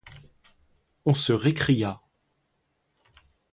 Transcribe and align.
On 1.05 1.13
se 1.13 1.31
récria. 1.31 2.01